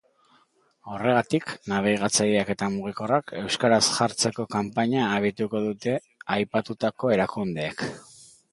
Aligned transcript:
Horregatik, 0.93 1.51
nabigatzaileak 1.73 2.49
eta 2.53 2.69
mugikorrak 2.77 3.35
euskaraz 3.43 3.81
jartzeko 3.99 4.47
kanpaina 4.57 5.05
abiatuko 5.21 5.65
dute 5.69 5.97
aipatutako 6.39 7.17
erakundeek. 7.21 7.89